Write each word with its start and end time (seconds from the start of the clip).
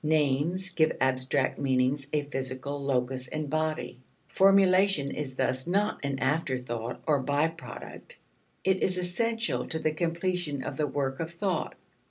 Names 0.03 0.71
give 0.71 0.97
abstract 0.99 1.59
meanings 1.59 2.07
a 2.11 2.23
physical 2.23 2.83
locus 2.83 3.27
and 3.27 3.47
body. 3.51 3.99
Formulation 4.29 5.11
is 5.11 5.35
thus 5.35 5.67
not 5.67 6.03
an 6.03 6.17
after 6.17 6.57
thought 6.57 7.03
or 7.05 7.19
by 7.19 7.47
product; 7.49 8.17
it 8.63 8.81
is 8.81 8.97
essential 8.97 9.63
to 9.67 9.77
the 9.77 9.91
completion 9.91 10.63
of 10.63 10.77
the 10.77 10.87
work 10.87 11.19
of 11.19 11.29
thought. 11.29 11.75